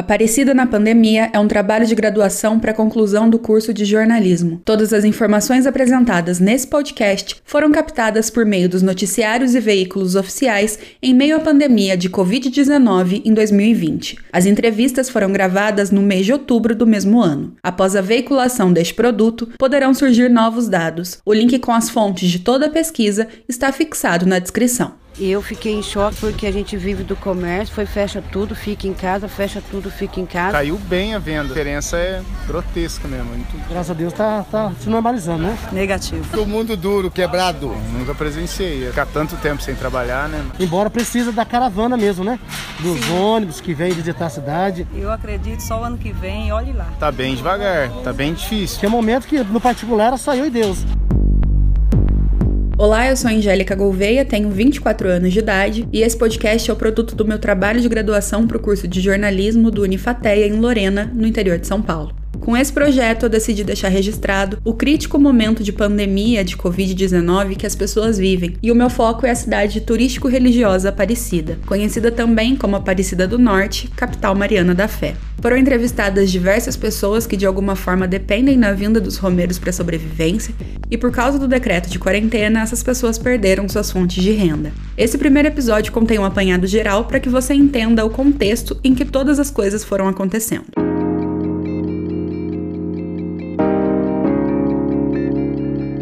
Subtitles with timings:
[0.00, 4.62] Aparecida na Pandemia é um trabalho de graduação para a conclusão do curso de jornalismo.
[4.64, 10.78] Todas as informações apresentadas nesse podcast foram captadas por meio dos noticiários e veículos oficiais
[11.02, 14.16] em meio à pandemia de Covid-19 em 2020.
[14.32, 17.52] As entrevistas foram gravadas no mês de outubro do mesmo ano.
[17.62, 21.18] Após a veiculação deste produto, poderão surgir novos dados.
[21.26, 24.99] O link com as fontes de toda a pesquisa está fixado na descrição.
[25.20, 28.86] E eu fiquei em choque porque a gente vive do comércio, foi fecha tudo, fica
[28.86, 30.52] em casa, fecha tudo, fica em casa.
[30.52, 33.26] Caiu bem a venda, a diferença é grotesca mesmo.
[33.26, 33.68] Muito...
[33.68, 35.58] Graças a Deus tá, tá se normalizando, né?
[35.72, 36.40] Negativo.
[36.40, 37.70] O mundo duro, quebrado.
[37.92, 40.42] Nunca presenciei, ficar tanto tempo sem trabalhar, né?
[40.58, 42.40] Embora precisa da caravana mesmo, né?
[42.78, 43.12] Dos Sim.
[43.12, 44.86] ônibus que vêm visitar a cidade.
[44.94, 46.86] Eu acredito só o ano que vem, olhe lá.
[46.98, 48.80] Tá bem devagar, tá bem difícil.
[48.80, 50.78] Tem momento que no particular era só eu e Deus.
[52.80, 56.76] Olá, eu sou Angélica Gouveia, tenho 24 anos de idade e esse podcast é o
[56.76, 61.04] produto do meu trabalho de graduação para o curso de jornalismo do Unifateia em Lorena,
[61.14, 62.19] no interior de São Paulo.
[62.50, 67.64] Com esse projeto, eu decidi deixar registrado o crítico momento de pandemia de Covid-19 que
[67.64, 72.74] as pessoas vivem, e o meu foco é a cidade turístico-religiosa Aparecida, conhecida também como
[72.74, 75.14] Aparecida do Norte, capital mariana da fé.
[75.40, 80.52] Foram entrevistadas diversas pessoas que de alguma forma dependem da vinda dos romeiros para sobrevivência,
[80.90, 84.72] e por causa do decreto de quarentena, essas pessoas perderam suas fontes de renda.
[84.98, 89.04] Esse primeiro episódio contém um apanhado geral para que você entenda o contexto em que
[89.04, 90.89] todas as coisas foram acontecendo.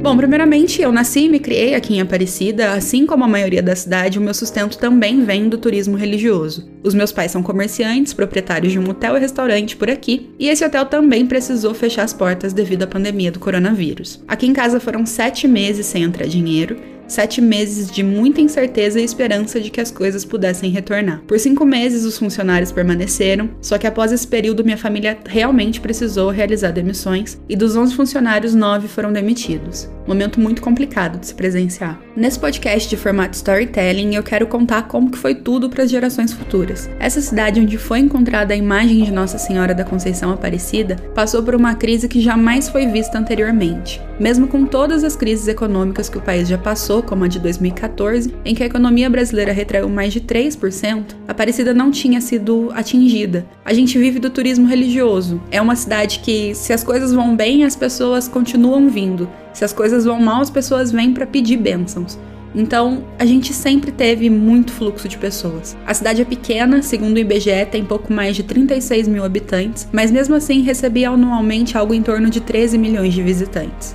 [0.09, 3.77] Bom, primeiramente, eu nasci e me criei aqui em Aparecida, assim como a maioria da
[3.77, 6.67] cidade, o meu sustento também vem do turismo religioso.
[6.83, 10.64] Os meus pais são comerciantes, proprietários de um hotel e restaurante por aqui, e esse
[10.64, 14.25] hotel também precisou fechar as portas devido à pandemia do coronavírus.
[14.27, 19.05] Aqui em casa foram sete meses sem entrar dinheiro, sete meses de muita incerteza e
[19.05, 21.23] esperança de que as coisas pudessem retornar.
[21.27, 26.31] Por cinco meses, os funcionários permaneceram, só que após esse período, minha família realmente precisou
[26.31, 29.86] realizar demissões e dos 11 funcionários, nove foram demitidos.
[30.09, 32.01] Momento muito complicado de se presenciar.
[32.17, 36.33] Nesse podcast de formato storytelling, eu quero contar como que foi tudo para as gerações
[36.33, 36.89] futuras.
[36.98, 41.55] Essa cidade onde foi encontrada a imagem de Nossa Senhora da Conceição Aparecida passou por
[41.55, 44.01] uma crise que jamais foi vista anteriormente.
[44.18, 48.35] Mesmo com todas as crises econômicas que o país já passou, como a de 2014,
[48.47, 53.47] em que a economia brasileira retraiu mais de 3%, Aparecida não tinha sido atingida.
[53.63, 55.39] A gente vive do turismo religioso.
[55.51, 59.29] É uma cidade que, se as coisas vão bem, as pessoas continuam vindo.
[59.53, 62.19] Se as coisas vão mal, as pessoas vêm para pedir bênçãos.
[62.55, 65.77] Então, a gente sempre teve muito fluxo de pessoas.
[65.86, 70.11] A cidade é pequena, segundo o IBGE, tem pouco mais de 36 mil habitantes, mas
[70.11, 73.95] mesmo assim recebia anualmente algo em torno de 13 milhões de visitantes.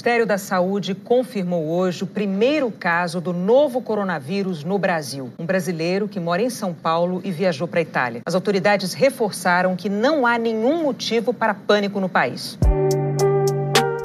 [0.00, 5.30] Ministério da Saúde confirmou hoje o primeiro caso do novo coronavírus no Brasil.
[5.38, 8.22] Um brasileiro que mora em São Paulo e viajou para a Itália.
[8.24, 12.58] As autoridades reforçaram que não há nenhum motivo para pânico no país.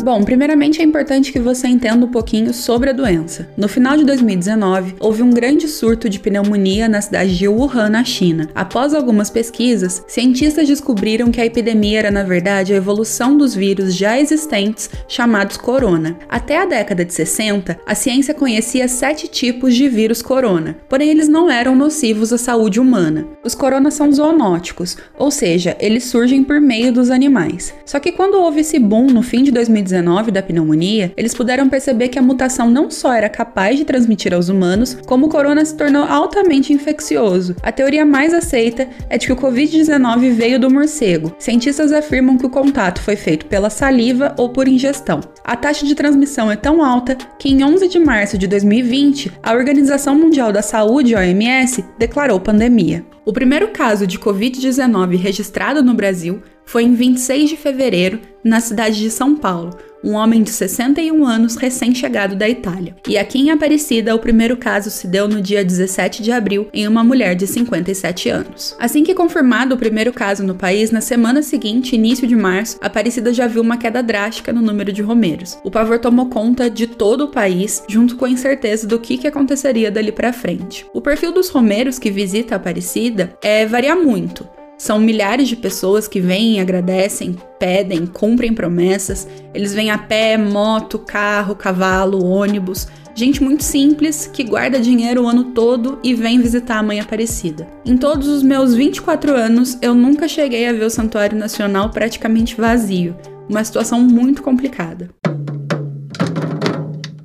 [0.06, 3.50] Bom, primeiramente é importante que você entenda um pouquinho sobre a doença.
[3.58, 8.04] No final de 2019, houve um grande surto de pneumonia na cidade de Wuhan, na
[8.04, 8.48] China.
[8.54, 13.96] Após algumas pesquisas, cientistas descobriram que a epidemia era, na verdade, a evolução dos vírus
[13.96, 16.16] já existentes chamados corona.
[16.30, 21.28] Até a década de 60, a ciência conhecia sete tipos de vírus corona, porém eles
[21.28, 23.26] não eram nocivos à saúde humana.
[23.44, 27.74] Os coronas são zoonóticos, ou seja, eles surgem por meio dos animais.
[27.88, 29.95] Só que quando houve esse boom no fim de 2019,
[30.32, 34.50] da pneumonia, eles puderam perceber que a mutação não só era capaz de transmitir aos
[34.50, 37.56] humanos, como o corona se tornou altamente infeccioso.
[37.62, 41.36] A teoria mais aceita é de que o Covid-19 veio do morcego.
[41.40, 45.22] Cientistas afirmam que o contato foi feito pela saliva ou por ingestão.
[45.44, 49.54] A taxa de transmissão é tão alta que em 11 de março de 2020, a
[49.54, 53.06] Organização Mundial da Saúde, OMS, declarou pandemia.
[53.26, 59.00] O primeiro caso de Covid-19 registrado no Brasil foi em 26 de fevereiro, na cidade
[59.00, 62.96] de São Paulo, um homem de 61 anos recém-chegado da Itália.
[63.08, 66.88] E aqui em Aparecida, o primeiro caso se deu no dia 17 de abril em
[66.88, 68.76] uma mulher de 57 anos.
[68.80, 73.34] Assim que confirmado o primeiro caso no país, na semana seguinte, início de março, Aparecida
[73.34, 75.58] já viu uma queda drástica no número de romeiros.
[75.64, 79.28] O pavor tomou conta de todo o país, junto com a incerteza do que, que
[79.28, 80.86] aconteceria dali para frente.
[80.94, 84.48] O perfil dos romeiros que visita Aparecida é varia muito.
[84.78, 89.28] São milhares de pessoas que vêm, agradecem, pedem, cumprem promessas.
[89.54, 92.88] Eles vêm a pé, moto, carro, cavalo, ônibus.
[93.14, 97.66] Gente muito simples que guarda dinheiro o ano todo e vem visitar a Mãe Aparecida.
[97.86, 102.56] Em todos os meus 24 anos, eu nunca cheguei a ver o Santuário Nacional praticamente
[102.56, 103.16] vazio.
[103.50, 105.10] Uma situação muito complicada.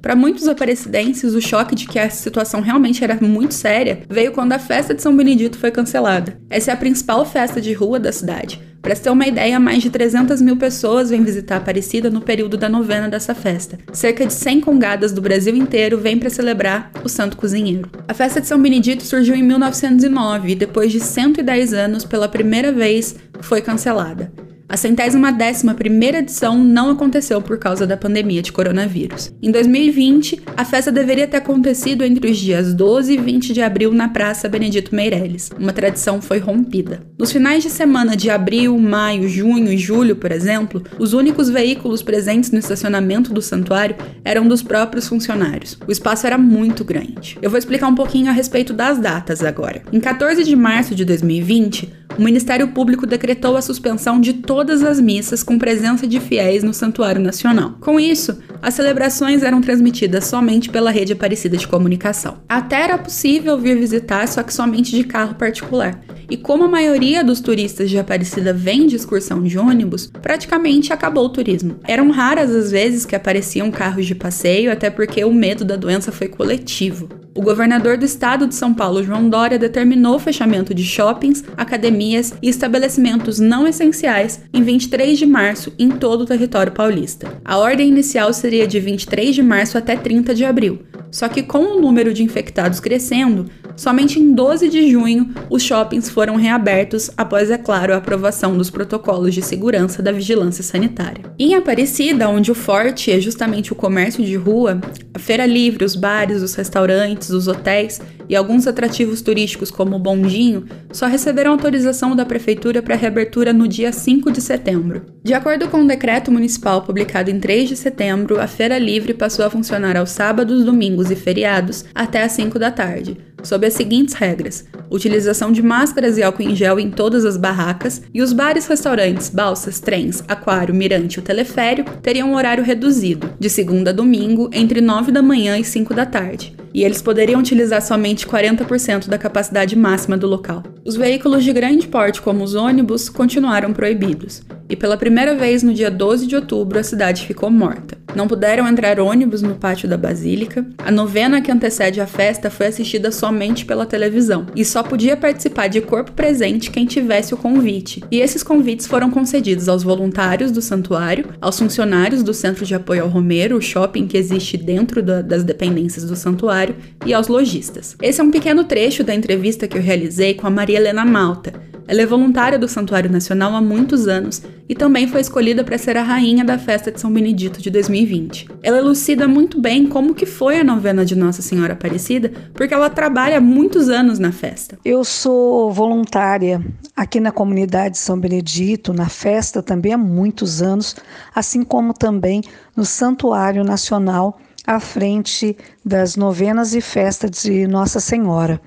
[0.03, 4.53] Para muitos aparecidenses, o choque de que a situação realmente era muito séria veio quando
[4.53, 6.39] a festa de São Benedito foi cancelada.
[6.49, 8.61] Essa é a principal festa de rua da cidade.
[8.81, 12.67] Para ter uma ideia, mais de 300 mil pessoas vêm visitar Aparecida no período da
[12.67, 13.79] novena dessa festa.
[13.93, 17.91] Cerca de 100 congadas do Brasil inteiro vêm para celebrar o Santo Cozinheiro.
[18.09, 22.73] A festa de São Benedito surgiu em 1909 e, depois de 110 anos, pela primeira
[22.73, 24.33] vez, foi cancelada.
[24.71, 29.35] A centésima décima primeira edição não aconteceu por causa da pandemia de coronavírus.
[29.43, 33.93] Em 2020, a festa deveria ter acontecido entre os dias 12 e 20 de abril
[33.93, 35.51] na Praça Benedito Meirelles.
[35.59, 37.03] Uma tradição foi rompida.
[37.19, 42.01] Nos finais de semana de abril, maio, junho e julho, por exemplo, os únicos veículos
[42.01, 45.77] presentes no estacionamento do santuário eram dos próprios funcionários.
[45.85, 47.37] O espaço era muito grande.
[47.43, 49.83] Eu vou explicar um pouquinho a respeito das datas agora.
[49.93, 55.01] Em 14 de março de 2020, o Ministério Público decretou a suspensão de todas as
[55.01, 57.77] missas com presença de fiéis no Santuário Nacional.
[57.81, 62.43] Com isso, as celebrações eram transmitidas somente pela rede Aparecida de Comunicação.
[62.47, 65.99] Até era possível vir visitar, só que somente de carro particular.
[66.29, 71.25] E como a maioria dos turistas de Aparecida vem de excursão de ônibus, praticamente acabou
[71.25, 71.81] o turismo.
[71.89, 76.13] Eram raras as vezes que apareciam carros de passeio, até porque o medo da doença
[76.13, 77.09] foi coletivo.
[77.33, 82.35] O governador do estado de São Paulo, João Dória, determinou o fechamento de shoppings, academias
[82.43, 87.41] e estabelecimentos não essenciais em 23 de março em todo o território paulista.
[87.45, 90.81] A ordem inicial seria de 23 de março até 30 de abril,
[91.11, 93.47] só que com o número de infectados crescendo,
[93.77, 98.71] somente em 12 de junho os shoppings foram reabertos após, é claro, a aprovação dos
[98.71, 101.25] protocolos de segurança da vigilância sanitária.
[101.39, 104.81] Em Aparecida, onde o forte é justamente o comércio de rua,
[105.15, 109.99] a feira livre, os bares, os restaurantes, os hotéis e alguns atrativos turísticos como o
[109.99, 115.03] Bondinho só receberam autorização da prefeitura para reabertura no dia 5 de setembro.
[115.23, 119.15] De acordo com o um decreto municipal publicado em 3 de setembro, a feira livre
[119.15, 123.75] passou a funcionar aos sábados, domingos e feriados até às 5 da tarde sob as
[123.75, 128.33] seguintes regras: utilização de máscaras e álcool em gel em todas as barracas, e os
[128.33, 133.91] bares, restaurantes, balsas, trens, aquário, mirante e o teleférico teriam um horário reduzido, de segunda
[133.91, 138.27] a domingo, entre 9 da manhã e 5 da tarde, e eles poderiam utilizar somente
[138.27, 140.63] 40% da capacidade máxima do local.
[140.85, 145.75] Os veículos de grande porte, como os ônibus, continuaram proibidos, e pela primeira vez no
[145.75, 147.99] dia 12 de outubro a cidade ficou morta.
[148.15, 152.67] Não puderam entrar ônibus no pátio da Basílica, a novena que antecede a festa foi
[152.67, 158.03] assistida somente pela televisão, e só podia participar de corpo presente quem tivesse o convite.
[158.11, 163.03] E esses convites foram concedidos aos voluntários do santuário, aos funcionários do Centro de Apoio
[163.03, 167.97] ao Romeiro, o shopping que existe dentro da, das dependências do santuário, e aos lojistas.
[168.03, 171.53] Esse é um pequeno trecho da entrevista que eu realizei com a Maria Helena Malta,
[171.91, 175.97] ela é voluntária do Santuário Nacional há muitos anos e também foi escolhida para ser
[175.97, 178.47] a rainha da festa de São Benedito de 2020.
[178.63, 182.89] Ela elucida muito bem como que foi a novena de Nossa Senhora Aparecida, porque ela
[182.89, 184.79] trabalha há muitos anos na festa.
[184.85, 186.65] Eu sou voluntária
[186.95, 190.95] aqui na comunidade São Benedito, na festa também há muitos anos,
[191.35, 192.41] assim como também
[192.77, 198.61] no Santuário Nacional à frente das novenas e festas de Nossa Senhora.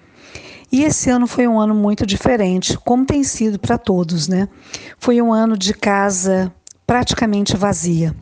[0.73, 4.49] E esse ano foi um ano muito diferente, como tem sido para todos, né?
[4.97, 6.51] Foi um ano de casa
[6.87, 8.15] praticamente vazia.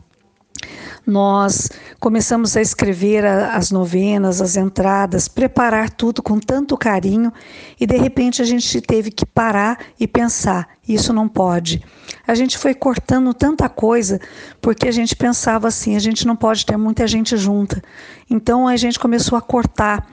[1.06, 7.32] Nós começamos a escrever as novenas, as entradas, preparar tudo com tanto carinho
[7.80, 11.82] e de repente a gente teve que parar e pensar: isso não pode.
[12.26, 14.20] A gente foi cortando tanta coisa
[14.60, 17.82] porque a gente pensava assim: a gente não pode ter muita gente junta.
[18.28, 20.06] Então a gente começou a cortar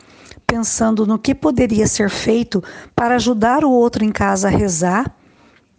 [0.49, 2.63] pensando no que poderia ser feito
[2.95, 5.15] para ajudar o outro em casa a rezar,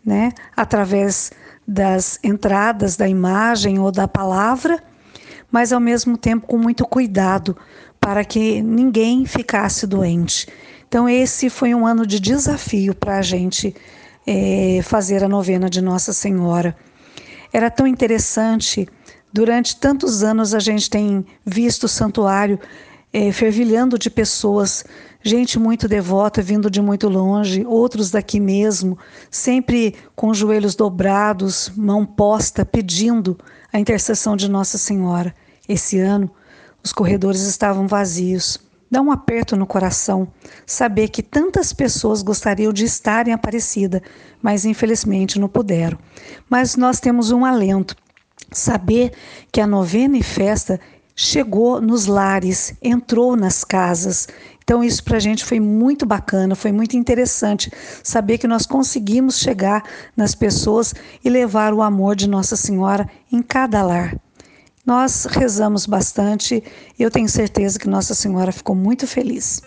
[0.05, 1.33] né, através
[1.67, 4.83] das entradas da imagem ou da palavra,
[5.51, 7.57] mas ao mesmo tempo com muito cuidado
[8.01, 10.49] para que ninguém ficasse doente.
[10.89, 13.75] Então, esse foi um ano de desafio para a gente
[14.27, 16.77] é, fazer a novena de Nossa Senhora.
[17.53, 18.89] Era tão interessante,
[19.33, 22.59] durante tantos anos a gente tem visto o santuário
[23.13, 24.85] é, fervilhando de pessoas,
[25.23, 28.99] gente muito devota vindo de muito longe, outros daqui mesmo,
[29.31, 33.39] sempre com joelhos dobrados, mão posta, pedindo
[33.73, 35.35] a intercessão de Nossa Senhora.
[35.69, 36.31] Esse ano,
[36.83, 38.59] os corredores estavam vazios.
[38.91, 40.27] Dá um aperto no coração
[40.67, 44.03] saber que tantas pessoas gostariam de estar em Aparecida,
[44.43, 45.97] mas infelizmente não puderam.
[46.49, 47.95] Mas nós temos um alento
[48.51, 49.13] saber
[49.53, 50.81] que a novena e festa
[51.21, 54.27] chegou nos lares, entrou nas casas.
[54.65, 57.71] Então, isso para a gente foi muito bacana, foi muito interessante
[58.03, 59.85] saber que nós conseguimos chegar
[60.17, 64.17] nas pessoas e levar o amor de Nossa Senhora em cada lar.
[64.87, 66.65] Nós rezamos bastante
[66.99, 69.61] eu tenho certeza que Nossa Senhora ficou muito feliz.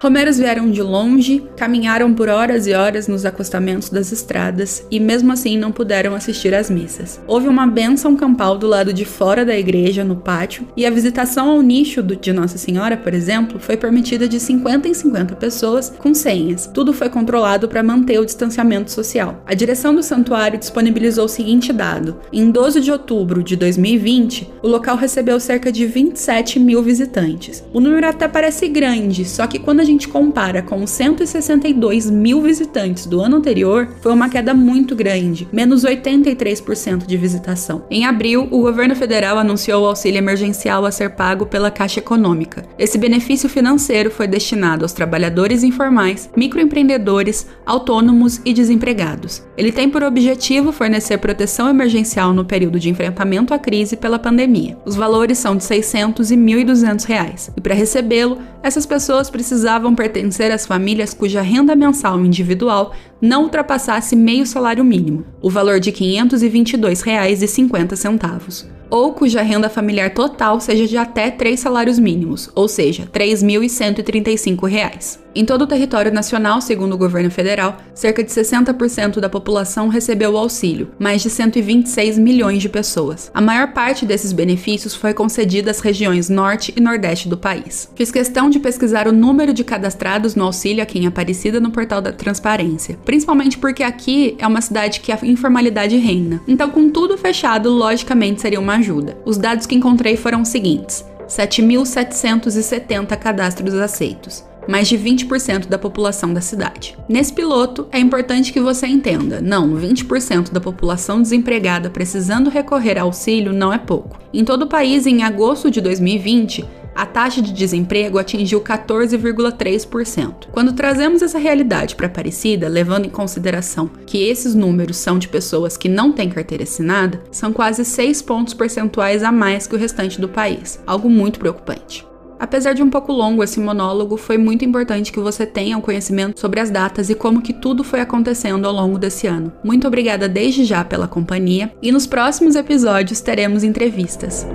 [0.00, 5.32] Romeiros vieram de longe, caminharam por horas e horas nos acostamentos das estradas e mesmo
[5.32, 7.20] assim não puderam assistir às missas.
[7.26, 11.48] Houve uma bênção campal do lado de fora da igreja, no pátio, e a visitação
[11.48, 16.12] ao nicho de Nossa Senhora, por exemplo, foi permitida de 50 em 50 pessoas com
[16.12, 16.66] senhas.
[16.66, 19.42] Tudo foi controlado para manter o distanciamento social.
[19.46, 24.68] A direção do santuário disponibilizou o seguinte dado: em 12 de outubro de 2020, o
[24.68, 27.64] local recebeu cerca de 27 mil visitantes.
[27.72, 32.10] O número até parece grande, só que quando a gente gente compara com os 162
[32.10, 37.84] mil visitantes do ano anterior, foi uma queda muito grande, menos 83% de visitação.
[37.88, 42.64] Em abril, o governo federal anunciou o auxílio emergencial a ser pago pela Caixa Econômica.
[42.76, 49.42] Esse benefício financeiro foi destinado aos trabalhadores informais, microempreendedores, autônomos e desempregados.
[49.56, 54.76] Ele tem por objetivo fornecer proteção emergencial no período de enfrentamento à crise pela pandemia.
[54.84, 57.50] Os valores são de 600 e 1.200 reais.
[57.56, 63.44] E para recebê-lo, essas pessoas precisavam precisavam pertencer às famílias cuja renda mensal individual não
[63.44, 70.86] ultrapassasse meio salário mínimo, o valor de R$ 522,50 ou cuja renda familiar total seja
[70.86, 75.24] de até três salários mínimos, ou seja, R$ 3.135.
[75.36, 80.34] Em todo o território nacional, segundo o governo federal, cerca de 60% da população recebeu
[80.34, 83.32] o auxílio, mais de 126 milhões de pessoas.
[83.34, 87.90] A maior parte desses benefícios foi concedida às regiões norte e nordeste do país.
[87.96, 92.00] Fiz questão de pesquisar o número de cadastrados no auxílio aqui em Aparecida no portal
[92.00, 96.42] da Transparência, principalmente porque aqui é uma cidade que a informalidade reina.
[96.48, 99.16] Então, com tudo fechado, logicamente seria uma ajuda.
[99.24, 106.32] Os dados que encontrei foram os seguintes: 7.770 cadastros aceitos mais de 20% da população
[106.32, 106.96] da cidade.
[107.06, 113.02] Nesse piloto, é importante que você entenda: não, 20% da população desempregada precisando recorrer a
[113.02, 114.18] auxílio não é pouco.
[114.32, 116.64] Em todo o país, em agosto de 2020,
[116.94, 120.48] a taxa de desemprego atingiu 14,3%.
[120.52, 125.76] Quando trazemos essa realidade para Aparecida, levando em consideração que esses números são de pessoas
[125.76, 130.20] que não têm carteira assinada, são quase 6 pontos percentuais a mais que o restante
[130.20, 132.06] do país, algo muito preocupante.
[132.38, 136.38] Apesar de um pouco longo esse monólogo, foi muito importante que você tenha um conhecimento
[136.38, 139.52] sobre as datas e como que tudo foi acontecendo ao longo desse ano.
[139.62, 144.46] Muito obrigada desde já pela companhia e nos próximos episódios teremos entrevistas.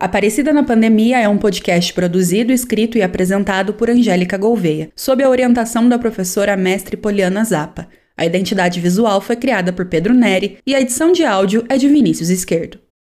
[0.00, 5.28] Aparecida na Pandemia é um podcast produzido, escrito e apresentado por Angélica Gouveia, sob a
[5.28, 7.88] orientação da professora mestre Poliana Zappa.
[8.16, 11.88] A identidade visual foi criada por Pedro Neri e a edição de áudio é de
[11.88, 12.78] Vinícius Esquerdo.